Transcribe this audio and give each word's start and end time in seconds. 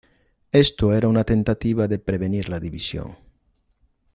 Esto 0.51 0.93
era 0.93 1.07
una 1.07 1.23
tentativa 1.23 1.87
de 1.87 1.99
prevenir 1.99 2.49
la 2.49 2.59
división. 2.59 3.17